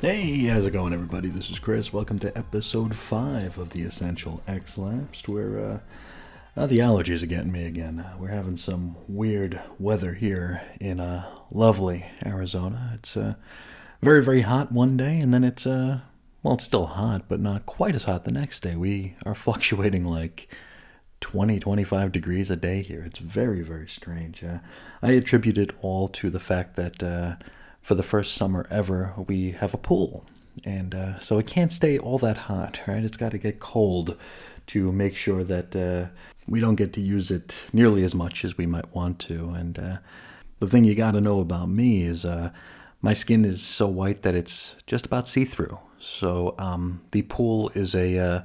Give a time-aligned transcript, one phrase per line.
[0.00, 1.26] Hey, how's it going, everybody?
[1.26, 1.92] This is Chris.
[1.92, 5.78] Welcome to episode 5 of the Essential X Lapsed, where uh,
[6.56, 7.98] uh, the allergies are getting me again.
[7.98, 12.92] Uh, we're having some weird weather here in uh, lovely Arizona.
[12.94, 13.34] It's uh,
[14.00, 15.98] very, very hot one day, and then it's, uh,
[16.44, 18.76] well, it's still hot, but not quite as hot the next day.
[18.76, 20.48] We are fluctuating like
[21.22, 23.02] 20, 25 degrees a day here.
[23.02, 24.44] It's very, very strange.
[24.44, 24.58] Uh,
[25.02, 27.34] I attribute it all to the fact that uh,
[27.88, 30.26] for the first summer ever, we have a pool.
[30.62, 33.02] And uh, so it can't stay all that hot, right?
[33.02, 34.14] It's got to get cold
[34.66, 36.10] to make sure that uh,
[36.46, 39.48] we don't get to use it nearly as much as we might want to.
[39.56, 39.96] And uh,
[40.58, 42.50] the thing you got to know about me is uh,
[43.00, 45.78] my skin is so white that it's just about see through.
[45.98, 48.42] So um, the pool is a uh,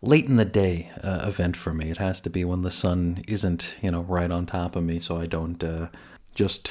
[0.00, 1.90] late in the day uh, event for me.
[1.90, 5.00] It has to be when the sun isn't, you know, right on top of me,
[5.00, 5.88] so I don't uh,
[6.34, 6.70] just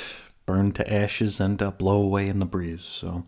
[0.50, 2.82] burn to ashes and uh, blow away in the breeze.
[2.82, 3.24] So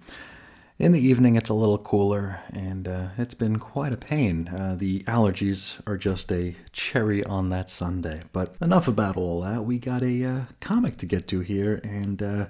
[0.80, 4.48] in the evening, it's a little cooler, and uh, it's been quite a pain.
[4.48, 8.22] Uh, the allergies are just a cherry on that sundae.
[8.34, 9.66] But enough about all that.
[9.66, 12.46] We got a uh, comic to get to here, and uh,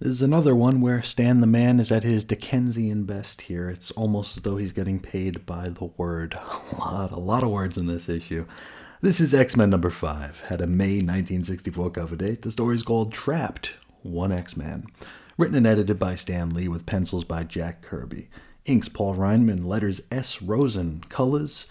[0.00, 3.70] this is another one where Stan the Man is at his Dickensian best here.
[3.70, 6.34] It's almost as though he's getting paid by the word.
[6.72, 8.46] A lot, a lot of words in this issue.
[9.00, 10.42] This is X Men number 5.
[10.42, 12.42] Had a May 1964 cover date.
[12.42, 13.72] The story is called Trapped
[14.02, 14.86] One X Man.
[15.36, 18.28] Written and edited by Stan Lee with pencils by Jack Kirby.
[18.66, 20.42] Inks Paul Reinman, letters S.
[20.42, 21.66] Rosen, colors.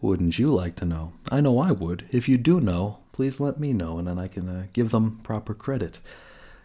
[0.00, 1.14] Wouldn't you like to know?
[1.30, 2.06] I know I would.
[2.10, 5.20] If you do know, please let me know and then I can uh, give them
[5.22, 6.00] proper credit.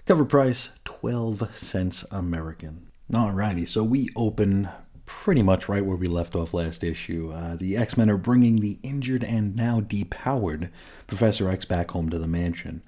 [0.05, 2.87] Cover price 12 cents American.
[3.13, 4.69] Alrighty, so we open
[5.05, 7.31] pretty much right where we left off last issue.
[7.33, 10.69] Uh, the X Men are bringing the injured and now depowered
[11.07, 12.83] Professor X back home to the mansion.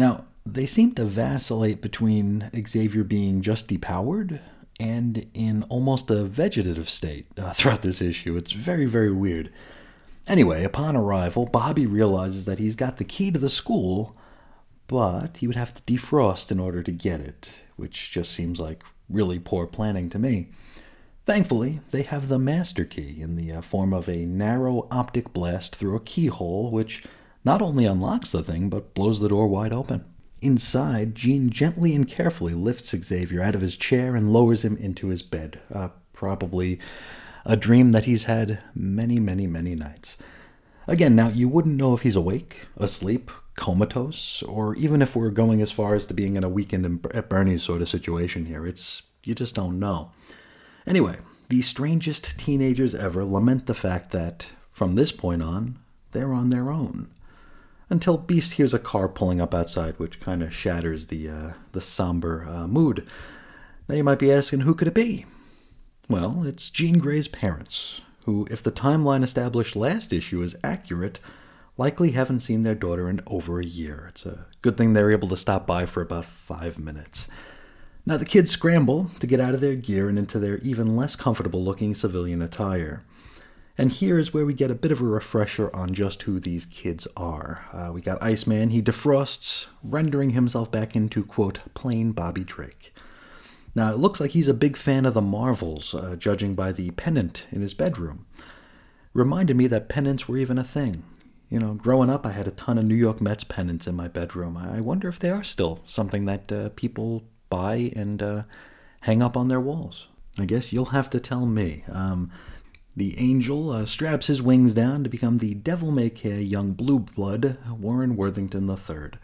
[0.00, 4.40] Now, they seem to vacillate between Xavier being just depowered
[4.80, 8.34] and in almost a vegetative state uh, throughout this issue.
[8.38, 9.52] It's very, very weird.
[10.26, 14.16] Anyway, upon arrival, Bobby realizes that he's got the key to the school,
[14.86, 18.82] but he would have to defrost in order to get it, which just seems like
[19.10, 20.48] really poor planning to me.
[21.26, 25.76] Thankfully, they have the master key in the uh, form of a narrow optic blast
[25.76, 27.04] through a keyhole, which
[27.44, 30.04] not only unlocks the thing, but blows the door wide open.
[30.42, 35.08] Inside, Jean gently and carefully lifts Xavier out of his chair and lowers him into
[35.08, 35.60] his bed.
[35.72, 36.78] Uh, probably
[37.44, 40.18] a dream that he's had many, many, many nights.
[40.86, 45.62] Again, now you wouldn't know if he's awake, asleep, comatose, or even if we're going
[45.62, 48.66] as far as to being in a weekend at Bernie's sort of situation here.
[48.66, 50.12] It's you just don't know.
[50.86, 51.18] Anyway,
[51.48, 55.78] the strangest teenagers ever lament the fact that from this point on,
[56.12, 57.08] they're on their own
[57.90, 61.80] until Beast hears a car pulling up outside, which kind of shatters the uh, the
[61.80, 63.06] somber uh, mood.
[63.88, 65.26] Now you might be asking, who could it be?
[66.08, 71.18] Well, it's Jean Grey's parents, who, if the timeline established last issue is accurate,
[71.76, 74.06] likely haven't seen their daughter in over a year.
[74.08, 77.28] It's a good thing they're able to stop by for about five minutes.
[78.06, 81.16] Now the kids scramble to get out of their gear and into their even less
[81.16, 83.02] comfortable looking civilian attire.
[83.80, 86.66] And here is where we get a bit of a refresher on just who these
[86.66, 87.64] kids are.
[87.72, 92.94] Uh, we got Iceman, he defrosts, rendering himself back into, quote, plain Bobby Drake.
[93.74, 96.90] Now, it looks like he's a big fan of the Marvels, uh, judging by the
[96.90, 98.26] pennant in his bedroom.
[99.14, 101.02] Reminded me that pennants were even a thing.
[101.48, 104.08] You know, growing up, I had a ton of New York Mets pennants in my
[104.08, 104.58] bedroom.
[104.58, 108.42] I wonder if they are still something that uh, people buy and uh,
[109.00, 110.08] hang up on their walls.
[110.38, 111.84] I guess you'll have to tell me.
[111.90, 112.30] Um,
[112.96, 116.98] the angel uh, straps his wings down to become the devil may care young blue
[116.98, 119.18] blood Warren Worthington III.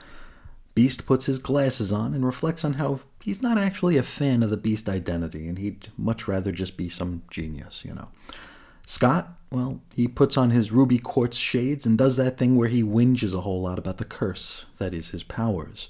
[0.74, 4.50] Beast puts his glasses on and reflects on how he's not actually a fan of
[4.50, 8.08] the Beast identity, and he'd much rather just be some genius, you know.
[8.86, 12.82] Scott, well, he puts on his ruby quartz shades and does that thing where he
[12.82, 15.88] whinges a whole lot about the curse that is his powers.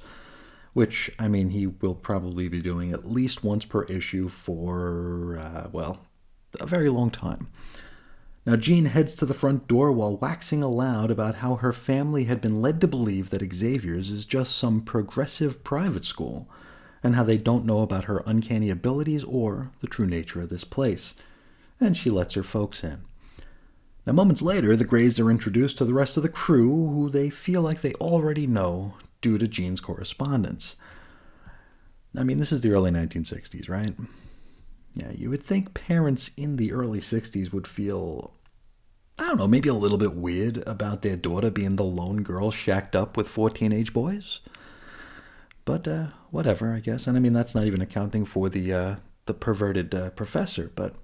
[0.72, 5.68] Which, I mean, he will probably be doing at least once per issue for, uh,
[5.72, 6.00] well,
[6.60, 7.48] a very long time.
[8.44, 12.40] Now, Jean heads to the front door while waxing aloud about how her family had
[12.40, 16.48] been led to believe that Xavier's is just some progressive private school,
[17.02, 20.64] and how they don't know about her uncanny abilities or the true nature of this
[20.64, 21.14] place.
[21.80, 23.02] And she lets her folks in.
[24.06, 27.30] Now, moments later, the Greys are introduced to the rest of the crew, who they
[27.30, 30.76] feel like they already know due to Jean's correspondence.
[32.16, 33.94] I mean, this is the early 1960s, right?
[34.96, 38.32] Yeah, you would think parents in the early 60s would feel,
[39.18, 42.50] I don't know, maybe a little bit weird about their daughter being the lone girl
[42.50, 44.40] shacked up with four teenage boys.
[45.66, 47.06] But uh, whatever, I guess.
[47.06, 48.96] And I mean, that's not even accounting for the uh,
[49.26, 50.94] the perverted uh, professor, but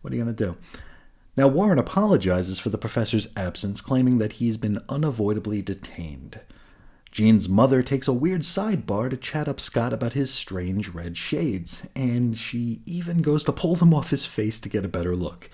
[0.00, 0.56] what are you going to do?
[1.36, 6.40] Now, Warren apologizes for the professor's absence, claiming that he's been unavoidably detained.
[7.12, 11.86] Jean's mother takes a weird sidebar to chat up Scott about his strange red shades,
[11.94, 15.50] and she even goes to pull them off his face to get a better look.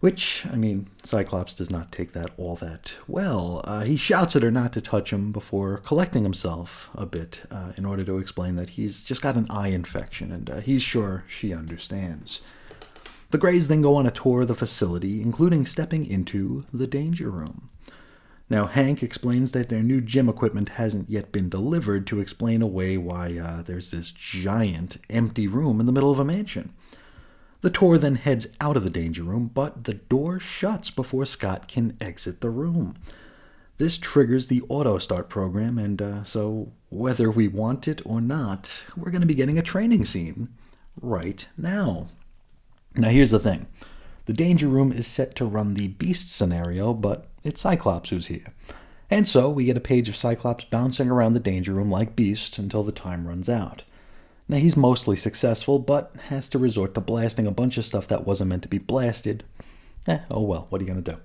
[0.00, 3.62] Which, I mean, Cyclops does not take that all that well.
[3.64, 7.72] Uh, he shouts at her not to touch him before collecting himself a bit uh,
[7.78, 11.24] in order to explain that he's just got an eye infection and uh, he's sure
[11.26, 12.42] she understands.
[13.30, 17.30] The Greys then go on a tour of the facility, including stepping into the danger
[17.30, 17.70] room.
[18.50, 22.96] Now, Hank explains that their new gym equipment hasn't yet been delivered to explain away
[22.96, 26.72] why uh, there's this giant empty room in the middle of a mansion.
[27.60, 31.68] The tour then heads out of the danger room, but the door shuts before Scott
[31.68, 32.94] can exit the room.
[33.76, 38.84] This triggers the auto start program, and uh, so whether we want it or not,
[38.96, 40.48] we're going to be getting a training scene
[41.00, 42.08] right now.
[42.94, 43.66] Now, here's the thing
[44.26, 48.54] the danger room is set to run the beast scenario, but it's Cyclops who's here.
[49.10, 52.58] And so we get a page of Cyclops bouncing around the danger room like Beast
[52.58, 53.82] until the time runs out.
[54.48, 58.26] Now he's mostly successful, but has to resort to blasting a bunch of stuff that
[58.26, 59.44] wasn't meant to be blasted.
[60.06, 61.18] Eh, oh well, what are you gonna do?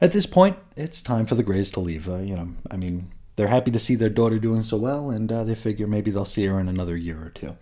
[0.00, 2.08] At this point, it's time for the Greys to leave.
[2.08, 5.30] Uh, you know, I mean, they're happy to see their daughter doing so well, and
[5.30, 7.56] uh, they figure maybe they'll see her in another year or two.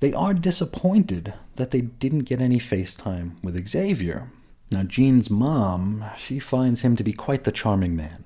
[0.00, 4.30] They are disappointed that they didn't get any FaceTime with Xavier.
[4.72, 8.24] Now, Jean's mom, she finds him to be quite the charming man.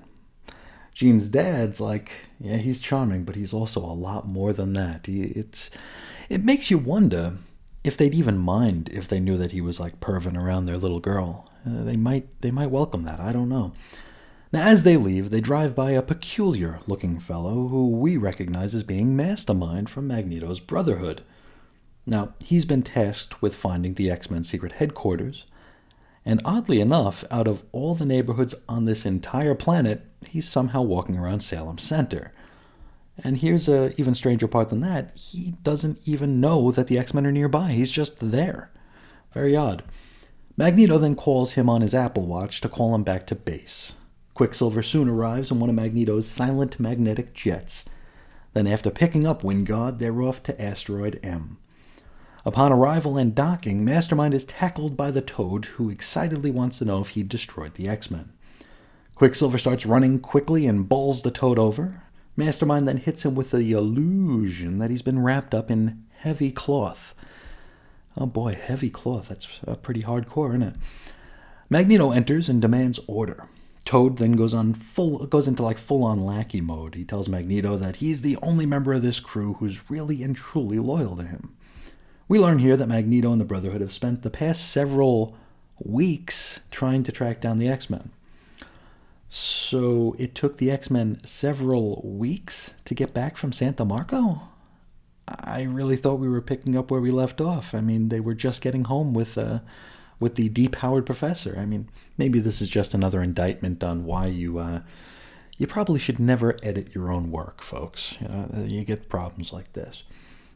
[0.93, 5.05] Jean's dad's like, yeah, he's charming, but he's also a lot more than that.
[5.05, 5.69] He, it's,
[6.29, 7.33] it makes you wonder
[7.83, 10.99] if they'd even mind if they knew that he was like perving around their little
[10.99, 11.47] girl.
[11.65, 13.19] Uh, they might, they might welcome that.
[13.19, 13.73] I don't know.
[14.53, 18.83] Now, as they leave, they drive by a peculiar looking fellow who we recognize as
[18.83, 21.23] being Mastermind from Magneto's Brotherhood.
[22.05, 25.43] Now, he's been tasked with finding the X Men secret headquarters,
[26.27, 31.17] and oddly enough, out of all the neighborhoods on this entire planet, he's somehow walking
[31.17, 32.33] around Salem Center.
[33.23, 37.13] And here's a even stranger part than that he doesn't even know that the X
[37.13, 38.69] Men are nearby, he's just there.
[39.33, 39.83] Very odd.
[40.57, 43.93] Magneto then calls him on his Apple Watch to call him back to base.
[44.33, 47.85] Quicksilver soon arrives in one of Magneto's silent magnetic jets.
[48.53, 51.57] Then, after picking up Wyngarde, they're off to Asteroid M.
[52.47, 57.01] Upon arrival and docking, Mastermind is tackled by the Toad, who excitedly wants to know
[57.01, 58.31] if he destroyed the X Men.
[59.15, 62.03] Quicksilver starts running quickly and bowls the Toad over.
[62.37, 67.13] Mastermind then hits him with the illusion that he's been wrapped up in heavy cloth.
[68.15, 69.27] Oh boy, heavy cloth.
[69.27, 70.75] That's uh, pretty hardcore, isn't it?
[71.69, 73.49] Magneto enters and demands order.
[73.83, 76.95] Toad then goes on full goes into like full on lackey mode.
[76.95, 80.79] He tells Magneto that he's the only member of this crew who's really and truly
[80.79, 81.56] loyal to him.
[82.27, 85.37] We learn here that Magneto and the Brotherhood have spent the past several
[85.79, 88.11] weeks trying to track down the X Men.
[89.29, 94.41] So it took the X Men several weeks to get back from Santa Marco?
[95.27, 97.73] I really thought we were picking up where we left off.
[97.73, 99.59] I mean, they were just getting home with uh,
[100.19, 101.57] with the depowered professor.
[101.59, 104.81] I mean, maybe this is just another indictment on why you uh,
[105.57, 108.15] you probably should never edit your own work, folks.
[108.21, 110.03] You, know, you get problems like this.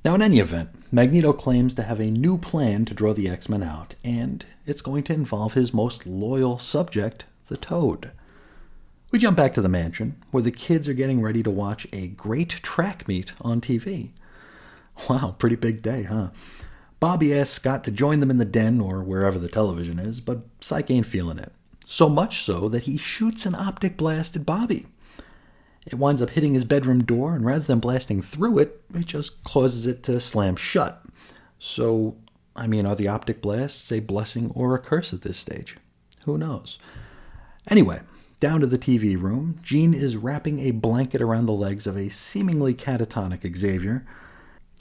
[0.03, 3.47] Now, in any event, Magneto claims to have a new plan to draw the X
[3.47, 8.09] Men out, and it's going to involve his most loyal subject, the Toad.
[9.11, 12.07] We jump back to the mansion, where the kids are getting ready to watch a
[12.07, 14.09] great track meet on TV.
[15.07, 16.29] Wow, pretty big day, huh?
[16.99, 20.41] Bobby asks Scott to join them in the den or wherever the television is, but
[20.61, 21.51] Cyke ain't feeling it.
[21.85, 24.87] So much so that he shoots an optic blast at Bobby.
[25.85, 29.43] It winds up hitting his bedroom door, and rather than blasting through it, it just
[29.43, 31.03] causes it to slam shut.
[31.57, 32.17] So,
[32.55, 35.77] I mean, are the optic blasts a blessing or a curse at this stage?
[36.25, 36.77] Who knows?
[37.67, 38.01] Anyway,
[38.39, 42.09] down to the TV room, Jean is wrapping a blanket around the legs of a
[42.09, 44.05] seemingly catatonic Xavier.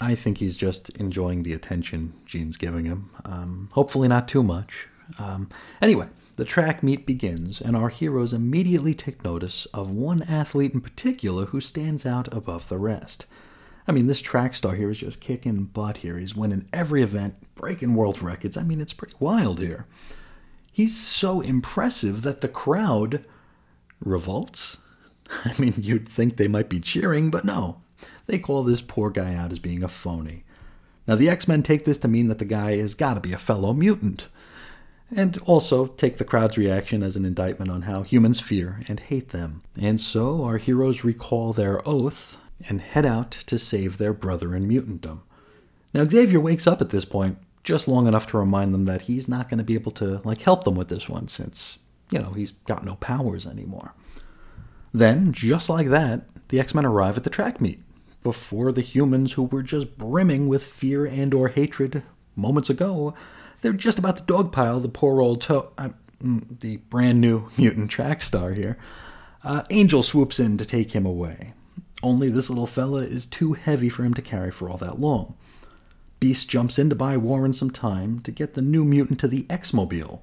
[0.00, 3.10] I think he's just enjoying the attention Jean's giving him.
[3.24, 4.88] Um, hopefully, not too much.
[5.18, 5.50] Um,
[5.82, 6.08] anyway,
[6.40, 11.44] the track meet begins, and our heroes immediately take notice of one athlete in particular
[11.44, 13.26] who stands out above the rest.
[13.86, 16.16] I mean, this track star here is just kicking butt here.
[16.16, 18.56] He's winning every event, breaking world records.
[18.56, 19.86] I mean, it's pretty wild here.
[20.72, 23.26] He's so impressive that the crowd
[24.02, 24.78] revolts.
[25.44, 27.82] I mean, you'd think they might be cheering, but no.
[28.24, 30.44] They call this poor guy out as being a phony.
[31.06, 33.34] Now, the X Men take this to mean that the guy has got to be
[33.34, 34.30] a fellow mutant
[35.14, 39.30] and also take the crowd's reaction as an indictment on how humans fear and hate
[39.30, 39.62] them.
[39.80, 42.38] And so our heroes recall their oath
[42.68, 45.20] and head out to save their brother in mutantdom.
[45.92, 49.28] Now, Xavier wakes up at this point just long enough to remind them that he's
[49.28, 51.78] not going to be able to like help them with this one since,
[52.10, 53.94] you know, he's got no powers anymore.
[54.92, 57.80] Then, just like that, the X-Men arrive at the track meet
[58.22, 62.02] before the humans who were just brimming with fear and or hatred
[62.36, 63.14] moments ago,
[63.60, 65.90] they're just about to dogpile the poor old to- uh,
[66.22, 68.76] mm, the brand new mutant track star here.
[69.42, 71.54] Uh, Angel swoops in to take him away.
[72.02, 75.34] Only this little fella is too heavy for him to carry for all that long.
[76.18, 79.46] Beast jumps in to buy Warren some time to get the new mutant to the
[79.48, 80.22] X-Mobile.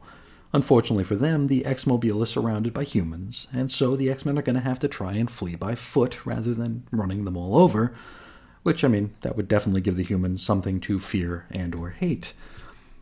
[0.54, 4.56] Unfortunately for them, the X-Mobile is surrounded by humans, and so the X-Men are going
[4.56, 7.94] to have to try and flee by foot rather than running them all over,
[8.64, 12.34] which, I mean, that would definitely give the humans something to fear and or hate.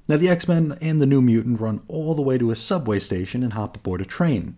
[0.07, 3.41] Now, the X-Men and the new mutant run all the way to a subway station
[3.41, 4.55] and hop aboard a train.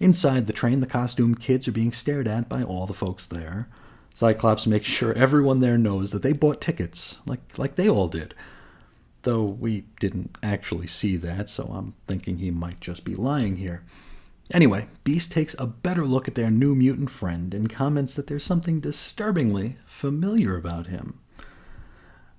[0.00, 3.68] Inside the train, the costumed kids are being stared at by all the folks there.
[4.14, 8.34] Cyclops makes sure everyone there knows that they bought tickets, like, like they all did.
[9.22, 13.84] Though we didn't actually see that, so I'm thinking he might just be lying here.
[14.52, 18.44] Anyway, Beast takes a better look at their new mutant friend and comments that there's
[18.44, 21.20] something disturbingly familiar about him.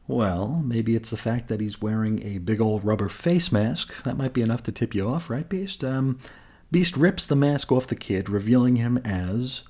[0.08, 4.04] Well, maybe it's the fact that he's wearing a big old rubber face mask.
[4.04, 5.84] That might be enough to tip you off, right, Beast?
[5.84, 6.20] Um,
[6.72, 9.64] Beast rips the mask off the kid, revealing him as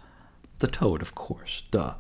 [0.60, 1.64] the toad, of course.
[1.72, 1.96] Duh.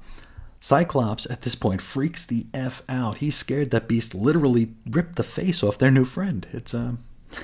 [0.60, 3.18] Cyclops, at this point, freaks the F out.
[3.18, 6.48] He's scared that Beast literally ripped the face off their new friend.
[6.52, 6.94] It's, uh,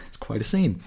[0.07, 0.81] it's quite a scene.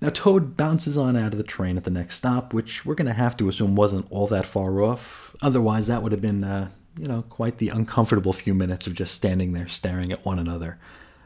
[0.00, 3.06] Now, Toad bounces on out of the train at the next stop, which we're going
[3.06, 5.34] to have to assume wasn't all that far off.
[5.40, 9.14] Otherwise, that would have been, uh, you know, quite the uncomfortable few minutes of just
[9.14, 10.78] standing there staring at one another.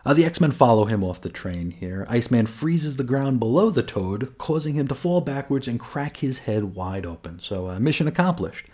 [0.04, 2.06] Uh, the X Men follow him off the train here.
[2.08, 6.40] Iceman freezes the ground below the Toad, causing him to fall backwards and crack his
[6.40, 7.38] head wide open.
[7.40, 8.66] So, uh, mission accomplished.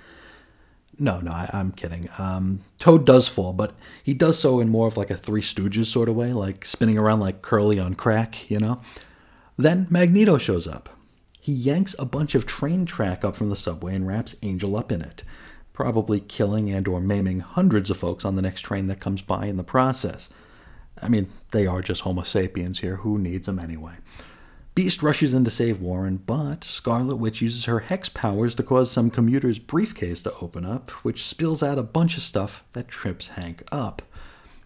[0.99, 2.09] No, no, I, am kidding.
[2.19, 5.87] Um, Toad does fall, but he does so in more of like a Three Stooges
[5.87, 8.81] sort of way, like spinning around like Curly on crack, you know?
[9.57, 10.89] Then Magneto shows up.
[11.39, 14.91] He yanks a bunch of train track up from the subway and wraps Angel up
[14.91, 15.23] in it,
[15.79, 19.47] probably killing and or maiming hundreds of folks on the next train that comes by
[19.47, 20.29] in the process.
[21.01, 22.97] I mean, they are just Homo sapiens here.
[22.97, 23.93] Who needs them anyway?
[24.75, 28.91] Beast rushes in to save Warren, but Scarlet Witch uses her hex powers to cause
[28.91, 33.29] some commuter's briefcase to open up, which spills out a bunch of stuff that trips
[33.29, 34.03] Hank up.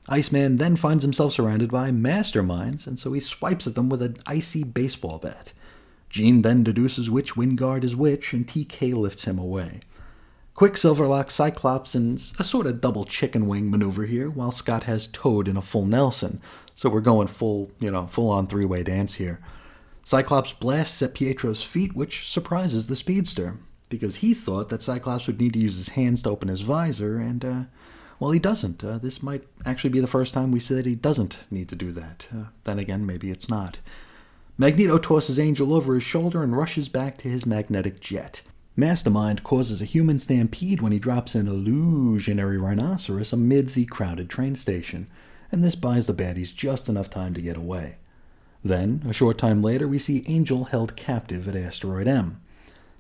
[0.09, 4.17] Iceman then finds himself surrounded by masterminds, and so he swipes at them with an
[4.25, 5.53] icy baseball bat.
[6.09, 9.81] Jean then deduces which Wyngarde is which, and TK lifts him away.
[10.55, 15.07] Quicksilver locks Cyclops in a sort of double chicken wing maneuver here, while Scott has
[15.07, 16.41] Toad in a full Nelson.
[16.77, 19.41] So we're going full, you know, full on three way dance here.
[20.05, 23.57] Cyclops blasts at Pietro's feet, which surprises the speedster,
[23.89, 27.19] because he thought that Cyclops would need to use his hands to open his visor,
[27.19, 27.63] and, uh,
[28.19, 28.83] well, he doesn't.
[28.85, 31.77] Uh, this might actually be the first time we see that he doesn't need to
[31.77, 32.27] do that.
[32.35, 33.79] Uh, then again, maybe it's not.
[34.59, 38.43] Magneto tosses Angel over his shoulder and rushes back to his magnetic jet.
[38.75, 44.57] Mastermind causes a human stampede when he drops an illusionary rhinoceros amid the crowded train
[44.57, 45.09] station,
[45.51, 47.97] and this buys the baddies just enough time to get away.
[48.65, 52.41] Then, a short time later, we see Angel held captive at Asteroid M.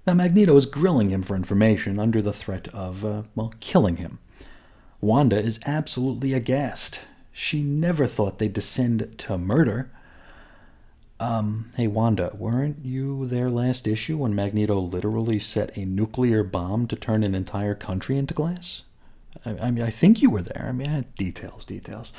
[0.06, 4.18] Now, Magneto is grilling him for information under the threat of, uh, well, killing him.
[5.00, 7.00] Wanda is absolutely aghast.
[7.32, 9.90] She never thought they'd descend to murder.
[11.22, 16.88] Um, hey Wanda, weren't you there last issue when Magneto literally set a nuclear bomb
[16.88, 18.82] to turn an entire country into glass?
[19.46, 20.66] I, I mean, I think you were there.
[20.68, 22.10] I mean, details, details.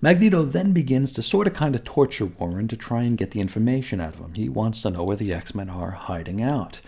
[0.00, 3.40] Magneto then begins to sort of kind of torture Warren to try and get the
[3.40, 4.34] information out of him.
[4.34, 6.80] He wants to know where the X Men are hiding out.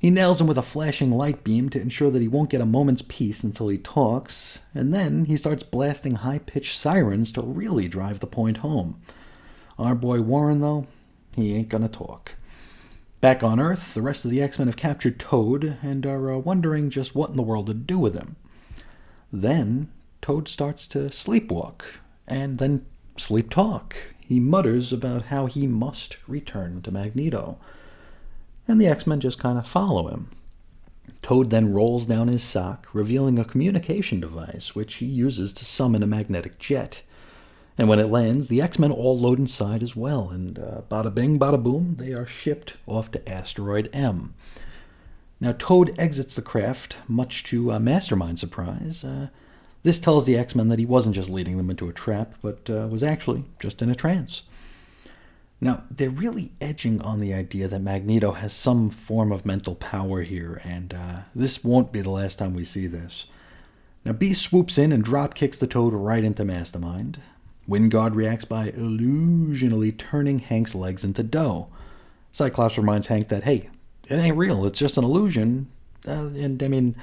[0.00, 2.66] He nails him with a flashing light beam to ensure that he won't get a
[2.66, 7.88] moment's peace until he talks, and then he starts blasting high pitched sirens to really
[7.88, 9.02] drive the point home.
[9.78, 10.86] Our boy Warren, though,
[11.36, 12.34] he ain't gonna talk.
[13.20, 16.38] Back on Earth, the rest of the X Men have captured Toad and are uh,
[16.38, 18.36] wondering just what in the world to do with him.
[19.32, 21.82] Then, Toad starts to sleepwalk,
[22.26, 23.96] and then sleep talk.
[24.18, 27.58] He mutters about how he must return to Magneto.
[28.66, 30.30] And the X Men just kind of follow him.
[31.22, 36.02] Toad then rolls down his sock, revealing a communication device which he uses to summon
[36.02, 37.02] a magnetic jet.
[37.78, 41.14] And when it lands, the X Men all load inside as well, and uh, bada
[41.14, 44.34] bing, bada boom, they are shipped off to Asteroid M.
[45.40, 49.04] Now, Toad exits the craft, much to uh, Mastermind's surprise.
[49.04, 49.28] Uh,
[49.84, 52.68] this tells the X Men that he wasn't just leading them into a trap, but
[52.68, 54.42] uh, was actually just in a trance.
[55.60, 60.22] Now, they're really edging on the idea that Magneto has some form of mental power
[60.22, 63.26] here, and uh, this won't be the last time we see this.
[64.04, 67.20] Now, Beast swoops in and drop kicks the toad right into Mastermind.
[67.68, 71.68] Wyngarde reacts by illusionally turning Hank's legs into dough.
[72.32, 73.68] Cyclops reminds Hank that, hey,
[74.08, 75.68] it ain't real, it's just an illusion.
[76.06, 76.96] Uh, and I mean,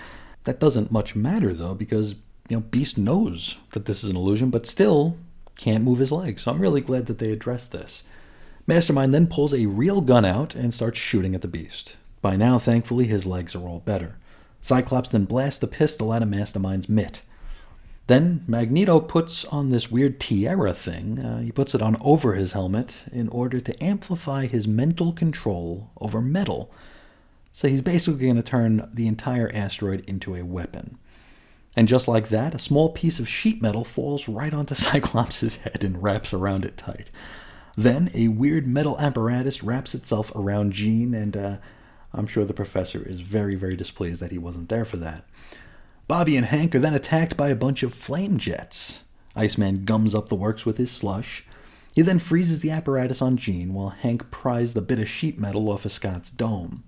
[0.46, 2.14] that doesn't much matter though, because,
[2.50, 5.18] you know, Beast knows that this is an illusion, but still
[5.58, 6.44] can't move his legs.
[6.44, 8.04] So I'm really glad that they addressed this.
[8.68, 11.96] Mastermind then pulls a real gun out and starts shooting at the Beast.
[12.22, 14.16] By now, thankfully, his legs are all better.
[14.62, 17.22] Cyclops then blasts the pistol out of Mastermind's mitt.
[18.08, 21.20] Then Magneto puts on this weird tiara thing.
[21.20, 25.90] Uh, he puts it on over his helmet in order to amplify his mental control
[26.00, 26.72] over metal.
[27.52, 31.00] So he's basically going to turn the entire asteroid into a weapon.
[31.76, 35.84] And just like that, a small piece of sheet metal falls right onto Cyclops' head
[35.84, 37.10] and wraps around it tight.
[37.76, 41.58] Then a weird metal apparatus wraps itself around Jean, and uh,
[42.14, 45.26] I'm sure the professor is very, very displeased that he wasn't there for that.
[46.08, 49.02] Bobby and Hank are then attacked by a bunch of flame jets.
[49.36, 51.44] Iceman gums up the works with his slush.
[51.96, 55.68] He then freezes the apparatus on Jean while Hank pries the bit of sheet metal
[55.70, 56.84] off of Scott's dome.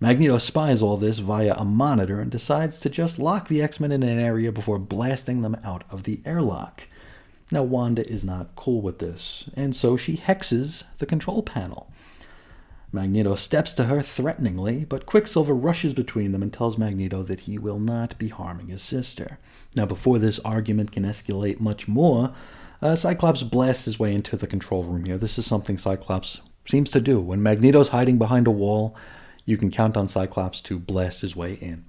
[0.00, 3.92] Magneto spies all this via a monitor and decides to just lock the X Men
[3.92, 6.88] in an area before blasting them out of the airlock.
[7.52, 11.92] Now, Wanda is not cool with this, and so she hexes the control panel.
[12.92, 17.56] Magneto steps to her threateningly, but Quicksilver rushes between them and tells Magneto that he
[17.56, 19.38] will not be harming his sister.
[19.76, 22.34] Now, before this argument can escalate much more,
[22.82, 25.18] uh, Cyclops blasts his way into the control room here.
[25.18, 27.20] This is something Cyclops seems to do.
[27.20, 28.96] When Magneto's hiding behind a wall,
[29.44, 31.84] you can count on Cyclops to blast his way in.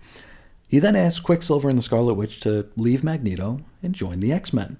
[0.67, 4.77] He then asks Quicksilver and the Scarlet Witch to leave Magneto and join the X-Men.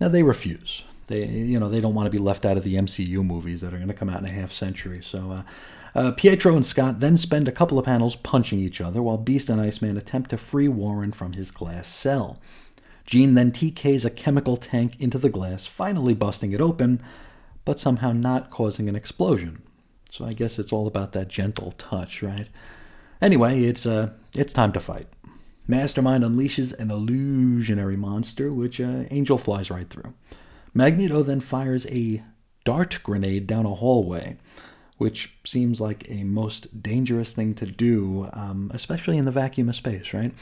[0.00, 0.84] Now they refuse.
[1.06, 3.72] They, you know, they don't want to be left out of the MCU movies that
[3.72, 5.02] are going to come out in a half century.
[5.02, 5.42] So, uh,
[5.94, 9.48] uh, Pietro and Scott then spend a couple of panels punching each other while Beast
[9.48, 12.38] and Iceman attempt to free Warren from his glass cell.
[13.06, 17.02] Jean then TKs a chemical tank into the glass, finally busting it open,
[17.64, 19.62] but somehow not causing an explosion.
[20.10, 22.48] So I guess it's all about that gentle touch, right?
[23.22, 25.06] Anyway, it's uh, it's time to fight.
[25.66, 30.12] Mastermind unleashes an illusionary monster, which uh, Angel flies right through.
[30.76, 32.22] Magneto then fires a
[32.64, 34.36] dart grenade down a hallway,
[34.98, 39.76] which seems like a most dangerous thing to do, um, especially in the vacuum of
[39.76, 40.34] space, right?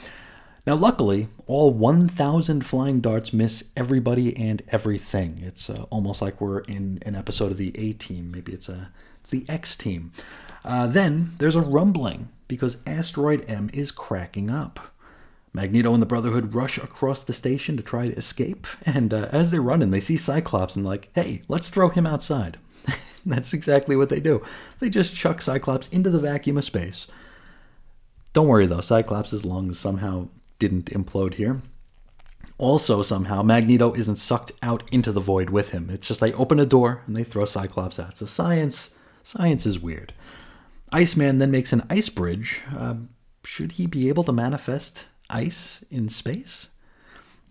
[0.67, 5.41] Now, luckily, all 1,000 flying darts miss everybody and everything.
[5.41, 8.33] It's uh, almost like we're in an episode of the A Team.
[8.33, 10.13] Maybe it's a it's the X Team.
[10.65, 14.94] Uh, then there's a rumbling because Asteroid M is cracking up.
[15.55, 19.51] Magneto and the Brotherhood rush across the station to try to escape, and uh, as
[19.51, 22.59] they're running, they see Cyclops and, like, hey, let's throw him outside.
[23.25, 24.43] That's exactly what they do.
[24.81, 27.07] They just chuck Cyclops into the vacuum of space.
[28.33, 31.63] Don't worry though, Cyclops' lungs somehow didn't implode here.
[32.59, 35.89] Also, somehow, Magneto isn't sucked out into the void with him.
[35.89, 38.17] It's just they open a door and they throw Cyclops out.
[38.17, 38.91] So science,
[39.23, 40.13] science is weird.
[40.91, 42.61] Iceman then makes an ice bridge.
[42.77, 42.95] Uh,
[43.45, 46.69] should he be able to manifest ice in space?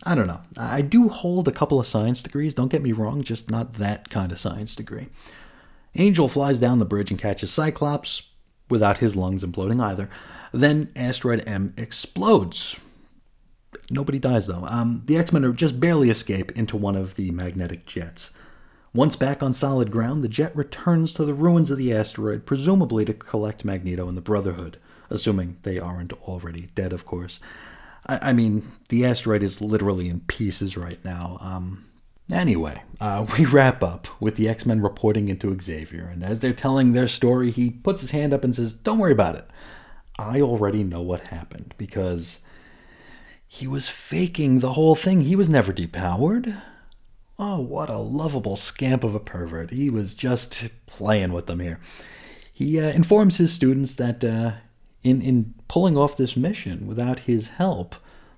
[0.02, 0.40] I don't know.
[0.56, 4.10] I do hold a couple of science degrees, don't get me wrong, just not that
[4.10, 5.08] kind of science degree.
[5.94, 8.22] Angel flies down the bridge and catches Cyclops,
[8.68, 10.08] without his lungs imploding either.
[10.52, 12.76] Then Asteroid M explodes.
[13.90, 14.64] Nobody dies though.
[14.66, 18.30] Um, the X Men just barely escape into one of the magnetic jets.
[18.94, 23.04] Once back on solid ground, the jet returns to the ruins of the asteroid, presumably
[23.04, 24.78] to collect Magneto and the Brotherhood,
[25.10, 27.40] assuming they aren't already dead, of course.
[28.06, 31.38] I, I mean, the asteroid is literally in pieces right now.
[31.40, 31.84] Um,
[32.32, 36.52] anyway, uh, we wrap up with the X Men reporting into Xavier, and as they're
[36.52, 39.48] telling their story, he puts his hand up and says, Don't worry about it.
[40.18, 42.38] I already know what happened because
[43.46, 45.22] he was faking the whole thing.
[45.22, 46.60] He was never depowered.
[47.38, 49.70] Oh, what a lovable scamp of a pervert.
[49.70, 51.80] He was just playing with them here.
[52.52, 54.52] He uh, informs his students that uh,
[55.04, 57.94] in, in pulling off this mission without his help,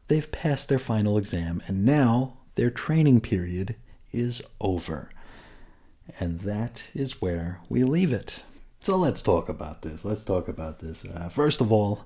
[0.09, 3.76] they've passed their final exam, and now their training period
[4.12, 5.11] is over.
[6.20, 8.42] And that is where we leave it.
[8.81, 10.05] So let's talk about this.
[10.05, 11.05] Let's talk about this.
[11.05, 12.05] Uh, first of all,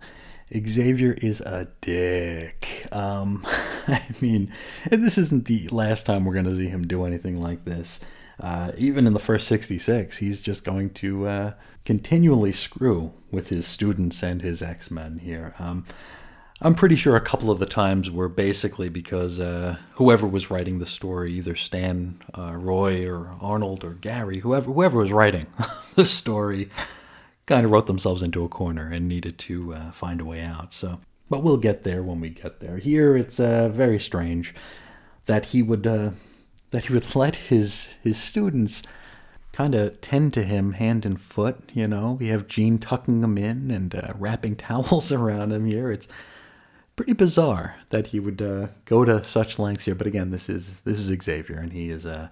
[0.52, 2.86] Xavier is a dick.
[2.92, 3.44] Um,
[3.88, 4.52] I mean,
[4.90, 8.00] this isn't the last time we're going to see him do anything like this.
[8.40, 11.52] Uh, even in the first 66, he's just going to uh,
[11.84, 15.54] continually screw with his students and his X Men here.
[15.58, 15.84] Um,
[16.62, 20.78] I'm pretty sure a couple of the times were basically because uh, whoever was writing
[20.78, 25.46] the story, either Stan, uh, Roy, or Arnold, or Gary, whoever whoever was writing
[25.94, 26.68] the story,
[27.46, 30.74] kind of wrote themselves into a corner and needed to uh, find a way out.
[30.74, 31.00] So
[31.30, 32.76] But we'll get there when we get there.
[32.76, 34.54] Here, it's very strange
[35.26, 35.86] that he would
[36.70, 38.82] that he would let his his students
[39.52, 41.58] kind of tend to him hand and foot.
[41.72, 45.90] You know, we have Jean tucking him in and uh, wrapping towels around him here.
[45.90, 46.08] It's
[46.96, 49.94] pretty bizarre that he would uh, go to such lengths here.
[49.94, 52.30] But again, this is this is Xavier, and he is a,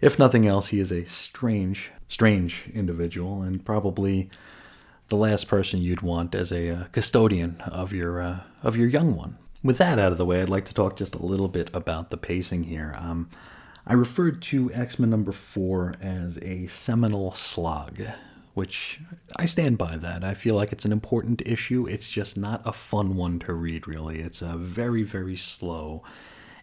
[0.00, 4.30] if nothing else, he is a strange, strange individual, and probably
[5.08, 9.16] the last person you'd want as a uh, custodian of your uh, of your young
[9.16, 9.36] one.
[9.62, 12.10] With that out of the way, I'd like to talk just a little bit about
[12.10, 12.94] the pacing here.
[12.98, 13.30] Um,
[13.86, 18.00] I referred to X Men number four as a seminal slog,
[18.54, 19.00] which
[19.36, 20.24] I stand by that.
[20.24, 21.86] I feel like it's an important issue.
[21.86, 24.20] It's just not a fun one to read, really.
[24.20, 26.02] It's a very, very slow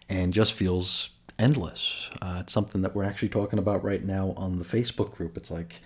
[0.08, 2.10] and just feels endless.
[2.20, 5.36] Uh, it's something that we're actually talking about right now on the Facebook group.
[5.36, 5.80] It's like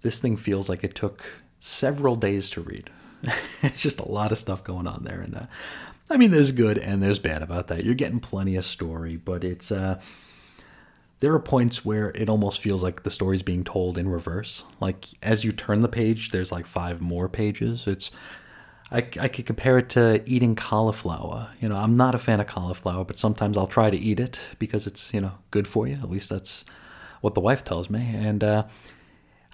[0.00, 1.22] this thing feels like it took
[1.60, 2.88] several days to read.
[3.62, 5.46] it's just a lot of stuff going on there, and uh,
[6.10, 7.84] I mean, there's good and there's bad about that.
[7.84, 10.00] You're getting plenty of story, but it's uh,
[11.22, 14.64] there are points where it almost feels like the story's being told in reverse.
[14.80, 17.86] Like as you turn the page, there's like five more pages.
[17.86, 18.10] It's
[18.90, 21.50] I, I could compare it to eating cauliflower.
[21.60, 24.48] You know, I'm not a fan of cauliflower, but sometimes I'll try to eat it
[24.58, 25.94] because it's you know good for you.
[25.94, 26.64] At least that's
[27.20, 28.10] what the wife tells me.
[28.12, 28.64] And uh,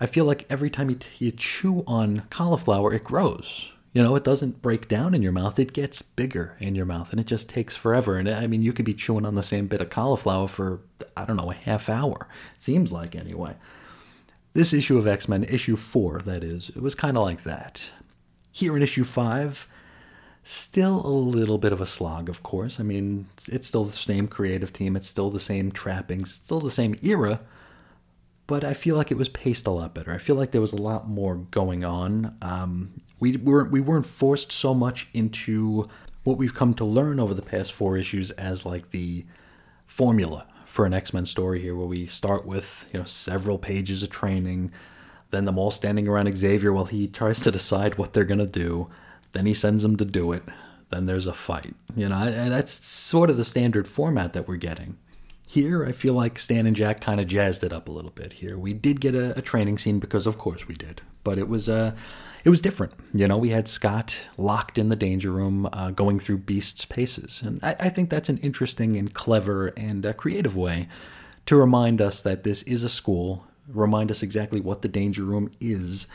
[0.01, 3.73] I feel like every time you, t- you chew on cauliflower, it grows.
[3.99, 7.11] You know, it doesn't break down in your mouth, it gets bigger in your mouth,
[7.11, 8.17] and it just takes forever.
[8.17, 10.83] And I mean, you could be chewing on the same bit of cauliflower for,
[11.17, 12.29] I don't know, a half hour.
[12.59, 13.57] Seems like, anyway.
[14.55, 17.91] This issue of X Men, issue four, that is, it was kind of like that.
[18.53, 19.67] Here in issue five,
[20.45, 22.79] still a little bit of a slog, of course.
[22.79, 26.71] I mean, it's still the same creative team, it's still the same trappings, still the
[26.71, 27.41] same era,
[28.47, 30.13] but I feel like it was paced a lot better.
[30.13, 32.37] I feel like there was a lot more going on.
[32.43, 35.89] Um, we weren't we weren't forced so much into
[36.25, 39.25] what we've come to learn over the past four issues as like the
[39.87, 44.11] formula for an X-Men story here, where we start with you know several pages of
[44.11, 44.71] training,
[45.31, 48.89] then them all standing around Xavier while he tries to decide what they're gonna do,
[49.33, 50.43] then he sends them to do it,
[50.91, 51.75] then there's a fight.
[51.97, 54.99] You know, that's sort of the standard format that we're getting.
[55.47, 58.35] Here, I feel like Stan and Jack kind of jazzed it up a little bit.
[58.35, 61.49] Here, we did get a, a training scene because, of course, we did, but it
[61.49, 61.93] was a uh,
[62.45, 62.93] it was different.
[63.13, 67.43] You know, we had Scott locked in the danger room, uh, going through Beast's paces,
[67.43, 70.89] and I, I, think that's an interesting and clever and uh, creative way
[71.47, 75.51] to remind us that this is a school, remind us exactly what the danger room
[75.61, 76.07] is,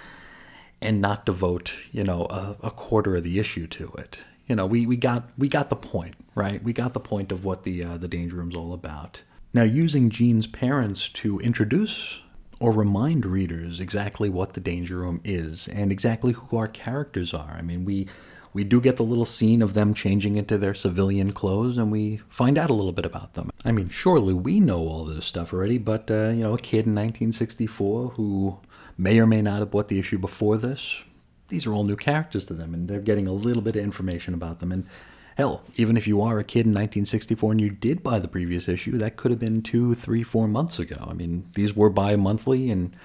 [0.81, 4.21] and not devote you know a, a quarter of the issue to it.
[4.47, 6.62] You know, we, we got we got the point, right?
[6.63, 9.21] We got the point of what the uh, the danger room's all about.
[9.53, 12.19] Now, using Jean's parents to introduce
[12.63, 17.52] or remind readers exactly what the danger room is and exactly who our characters are.
[17.60, 18.08] I mean, we
[18.54, 22.21] we do get the little scene of them changing into their civilian clothes and we
[22.30, 23.49] find out a little bit about them.
[23.65, 26.86] I mean, surely we know all this stuff already, but uh, you know, a kid
[26.86, 28.58] in 1964 who
[28.97, 31.04] may or may not have bought the issue before this,
[31.49, 34.34] these are all new characters to them and they're getting a little bit of information
[34.34, 34.86] about them and
[35.36, 38.67] Hell, even if you are a kid in 1964 and you did buy the previous
[38.67, 41.08] issue, that could have been two, three, four months ago.
[41.10, 42.96] I mean, these were bi-monthly, and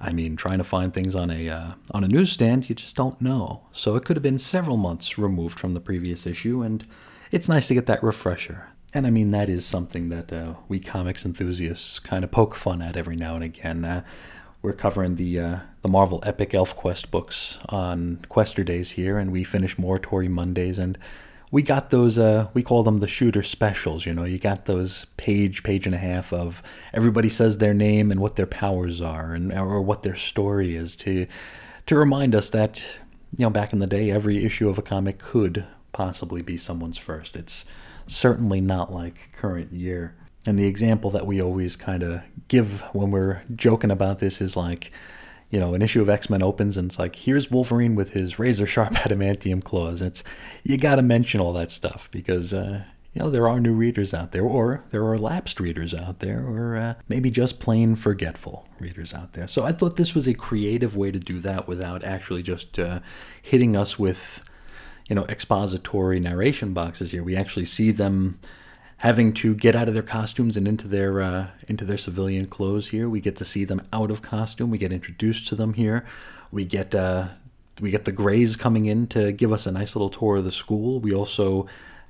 [0.00, 3.20] I mean, trying to find things on a uh, on a newsstand, you just don't
[3.20, 3.66] know.
[3.72, 6.84] So it could have been several months removed from the previous issue, and
[7.30, 8.68] it's nice to get that refresher.
[8.92, 12.82] And I mean, that is something that uh, we comics enthusiasts kind of poke fun
[12.82, 13.84] at every now and again.
[13.84, 14.02] Uh,
[14.62, 19.30] we're covering the uh, the Marvel Epic Elf Quest books on Quester days here, and
[19.30, 20.98] we finish Morituri Mondays, and
[21.50, 25.06] we got those uh, we call them the shooter specials you know you got those
[25.16, 29.32] page page and a half of everybody says their name and what their powers are
[29.32, 31.26] and or what their story is to
[31.86, 32.98] to remind us that
[33.36, 36.98] you know back in the day every issue of a comic could possibly be someone's
[36.98, 37.36] first.
[37.36, 37.64] It's
[38.06, 40.16] certainly not like current year.
[40.46, 44.56] And the example that we always kind of give when we're joking about this is
[44.56, 44.90] like
[45.50, 48.38] you know, an issue of X Men opens and it's like, here's Wolverine with his
[48.38, 50.00] razor sharp adamantium claws.
[50.00, 50.22] It's
[50.64, 54.14] you got to mention all that stuff because uh, you know there are new readers
[54.14, 58.68] out there, or there are lapsed readers out there, or uh, maybe just plain forgetful
[58.78, 59.48] readers out there.
[59.48, 63.00] So I thought this was a creative way to do that without actually just uh,
[63.42, 64.48] hitting us with
[65.08, 67.10] you know expository narration boxes.
[67.10, 68.38] Here we actually see them
[69.00, 72.88] having to get out of their costumes and into their uh, into their civilian clothes
[72.88, 73.08] here.
[73.08, 74.70] We get to see them out of costume.
[74.70, 76.06] We get introduced to them here.
[76.52, 77.28] We get uh,
[77.80, 80.52] we get the Greys coming in to give us a nice little tour of the
[80.52, 81.00] school.
[81.00, 81.66] We also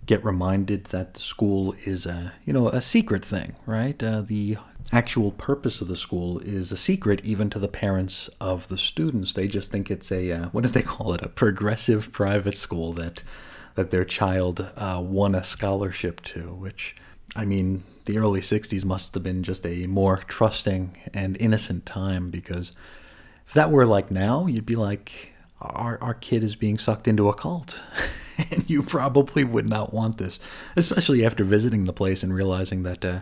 [0.07, 4.01] get reminded that the school is a you know a secret thing, right?
[4.03, 4.57] Uh, the
[4.93, 9.35] actual purpose of the school is a secret even to the parents of the students.
[9.35, 11.23] They just think it's a uh, what do they call it?
[11.23, 13.23] A progressive private school that
[13.75, 16.97] that their child uh, won a scholarship to, which,
[17.37, 22.31] I mean, the early 60s must have been just a more trusting and innocent time
[22.31, 22.73] because
[23.47, 27.29] if that were like now, you'd be like, our, our kid is being sucked into
[27.29, 27.81] a cult.
[28.51, 30.39] and you probably would not want this,
[30.77, 33.21] especially after visiting the place and realizing that uh,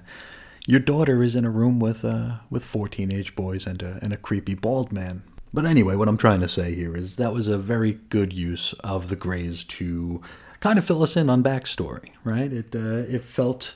[0.67, 4.13] your daughter is in a room with uh, with four teenage boys and a, and
[4.13, 5.23] a creepy bald man.
[5.53, 8.75] But anyway, what I'm trying to say here is that was a very good use
[8.85, 10.21] of the Greys to
[10.61, 12.53] kind of fill us in on backstory, right?
[12.53, 13.75] It uh, it felt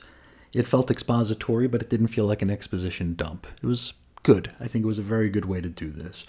[0.53, 3.47] it felt expository, but it didn't feel like an exposition dump.
[3.61, 4.51] It was good.
[4.59, 6.25] I think it was a very good way to do this.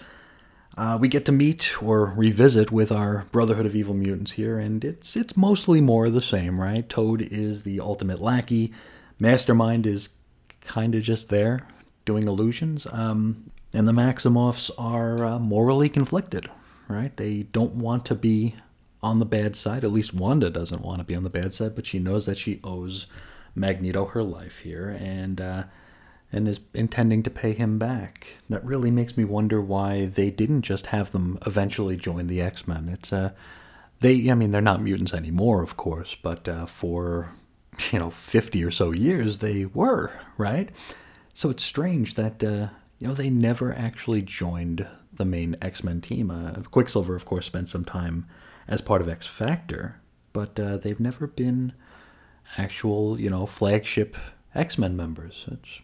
[0.76, 4.84] Uh, we get to meet or revisit with our Brotherhood of Evil Mutants here, and
[4.84, 6.88] it's it's mostly more the same, right?
[6.88, 8.72] Toad is the ultimate lackey.
[9.20, 10.08] Mastermind is
[10.62, 11.66] kind of just there
[12.04, 12.86] doing illusions.
[12.90, 16.48] Um, and the Maximoffs are uh, morally conflicted,
[16.88, 17.14] right?
[17.16, 18.54] They don't want to be
[19.02, 19.84] on the bad side.
[19.84, 22.38] At least Wanda doesn't want to be on the bad side, but she knows that
[22.38, 23.06] she owes
[23.54, 25.64] Magneto her life here, and uh,
[26.32, 28.28] and is intending to pay him back.
[28.48, 32.66] That really makes me wonder why they didn't just have them eventually join the X
[32.66, 32.88] Men.
[32.88, 33.30] It's uh,
[34.00, 34.30] they.
[34.30, 37.32] I mean, they're not mutants anymore, of course, but uh, for
[37.90, 40.70] you know fifty or so years they were right.
[41.32, 42.68] So it's strange that uh,
[43.04, 46.30] you know they never actually joined the main X Men team.
[46.30, 48.26] Uh, Quicksilver, of course, spent some time
[48.66, 50.00] as part of X Factor,
[50.32, 51.74] but uh, they've never been
[52.56, 54.16] actual, you know, flagship
[54.54, 55.44] X Men members.
[55.52, 55.80] It's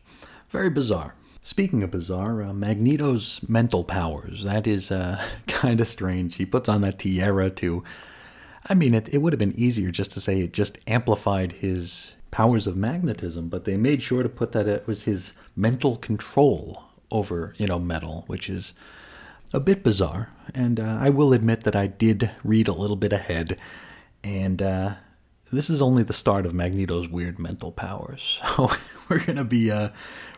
[0.48, 1.14] very bizarre.
[1.42, 6.36] Speaking of bizarre, uh, Magneto's mental powers, that is uh, kind of strange.
[6.36, 7.84] He puts on that tiara to.
[8.66, 12.16] I mean, it, it would have been easier just to say it just amplified his
[12.30, 16.86] powers of magnetism, but they made sure to put that it was his mental control
[17.10, 18.74] over, you know, metal, which is
[19.52, 20.30] a bit bizarre.
[20.54, 23.58] And uh, I will admit that I did read a little bit ahead,
[24.22, 24.94] and uh,
[25.52, 28.40] this is only the start of Magneto's weird mental powers.
[28.56, 28.70] So
[29.08, 29.88] we're gonna be uh,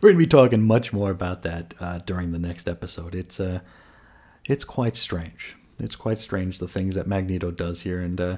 [0.00, 3.14] we're gonna be talking much more about that uh, during the next episode.
[3.14, 3.60] It's uh,
[4.48, 5.56] it's quite strange.
[5.78, 8.36] It's quite strange the things that Magneto does here, and uh,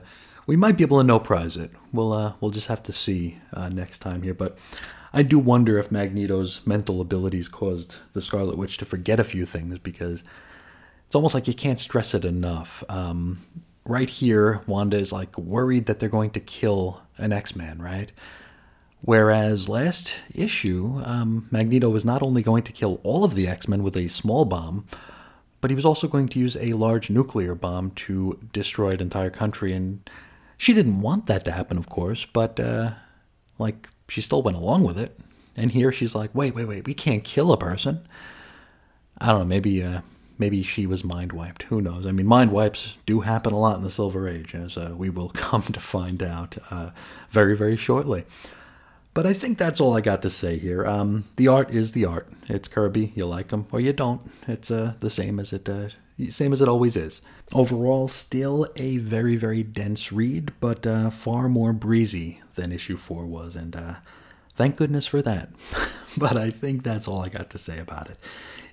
[0.48, 1.70] we might be able to no prize it.
[1.92, 3.38] We'll uh, we'll just have to see
[3.70, 4.58] next time here, but.
[5.16, 9.46] I do wonder if Magneto's mental abilities caused the Scarlet Witch to forget a few
[9.46, 10.24] things because
[11.06, 12.82] it's almost like you can't stress it enough.
[12.88, 13.38] Um,
[13.84, 18.10] right here, Wanda is like worried that they're going to kill an X Man, right?
[19.02, 23.68] Whereas last issue, um, Magneto was not only going to kill all of the X
[23.68, 24.84] Men with a small bomb,
[25.60, 29.30] but he was also going to use a large nuclear bomb to destroy an entire
[29.30, 29.72] country.
[29.72, 30.10] And
[30.58, 32.94] she didn't want that to happen, of course, but uh,
[33.60, 35.18] like she still went along with it.
[35.56, 38.06] And here she's like, wait, wait, wait, we can't kill a person.
[39.18, 40.00] I don't know, maybe uh,
[40.38, 41.64] maybe she was mind wiped.
[41.64, 42.06] Who knows?
[42.06, 45.10] I mean, mind wipes do happen a lot in the Silver Age, as uh, we
[45.10, 46.90] will come to find out uh,
[47.30, 48.24] very, very shortly.
[49.14, 50.84] But I think that's all I got to say here.
[50.84, 52.28] Um, the art is the art.
[52.48, 53.12] It's Kirby.
[53.14, 54.20] You like him or you don't.
[54.48, 55.90] It's uh, the same as it uh,
[56.30, 57.22] same as it always is.
[57.52, 63.26] Overall, still a very, very dense read, but uh, far more breezy than issue four
[63.26, 63.94] was, and uh,
[64.54, 65.50] thank goodness for that.
[66.16, 68.18] but I think that's all I got to say about it.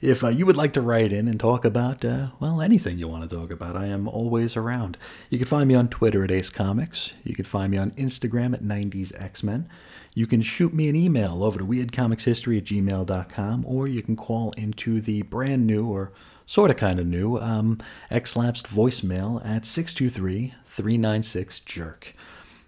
[0.01, 3.07] If uh, you would like to write in and talk about, uh, well, anything you
[3.07, 4.97] want to talk about, I am always around.
[5.29, 7.13] You can find me on Twitter at Ace Comics.
[7.23, 9.69] You can find me on Instagram at 90s X-Men.
[10.15, 14.51] You can shoot me an email over to weirdcomicshistory at gmail.com, or you can call
[14.53, 16.11] into the brand new, or
[16.51, 17.77] sort of kind of new, um,
[18.09, 22.13] X-Lapsed voicemail at 623 396 Jerk.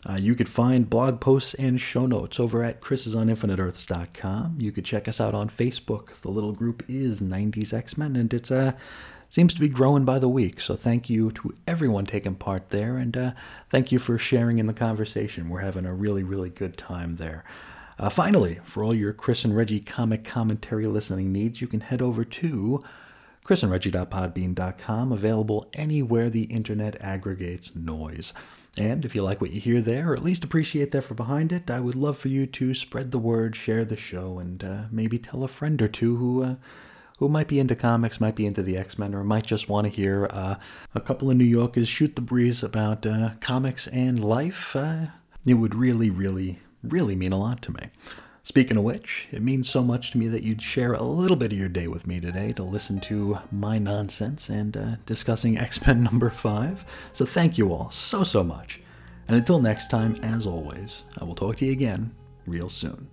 [0.09, 4.55] Uh, you could find blog posts and show notes over at chrisisoninfiniteearths.com.
[4.57, 6.21] You could check us out on Facebook.
[6.21, 8.71] The little group is 90s X-Men, and it's uh,
[9.29, 10.61] seems to be growing by the week.
[10.61, 13.31] So thank you to everyone taking part there, and uh,
[13.69, 15.49] thank you for sharing in the conversation.
[15.49, 17.43] We're having a really, really good time there.
[17.99, 22.01] Uh, finally, for all your Chris and Reggie comic commentary listening needs, you can head
[22.01, 22.81] over to
[23.45, 28.33] chrisandreggie.podbean.com, available anywhere the internet aggregates noise.
[28.77, 31.51] And if you like what you hear there, or at least appreciate the effort behind
[31.51, 34.83] it, I would love for you to spread the word, share the show, and uh,
[34.91, 36.55] maybe tell a friend or two who uh,
[37.19, 39.85] who might be into comics, might be into the X Men, or might just want
[39.85, 40.55] to hear uh,
[40.95, 44.75] a couple of New Yorkers shoot the breeze about uh, comics and life.
[44.75, 45.07] Uh,
[45.45, 47.89] it would really, really, really mean a lot to me.
[48.45, 51.53] Speaking of which, it means so much to me that you'd share a little bit
[51.53, 55.85] of your day with me today to listen to my nonsense and uh, discussing X
[55.87, 56.83] Men number 5.
[57.13, 58.81] So thank you all so, so much.
[59.29, 62.13] And until next time, as always, I will talk to you again
[62.45, 63.09] real soon.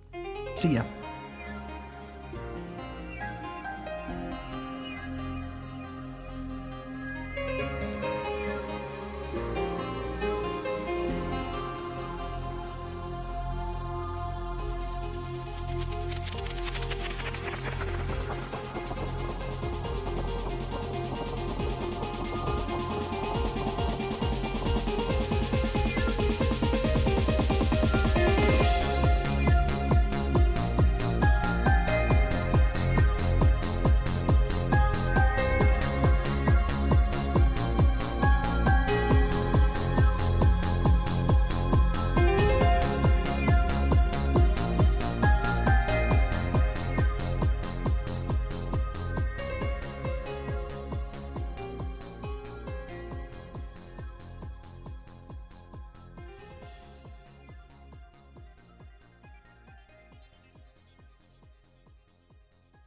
[0.55, 0.83] See ya.